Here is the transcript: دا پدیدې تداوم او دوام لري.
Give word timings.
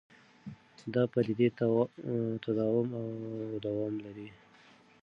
دا 0.93 1.03
پدیدې 1.13 1.47
تداوم 2.43 2.87
او 2.99 3.07
دوام 3.65 3.93
لري. 4.05 4.27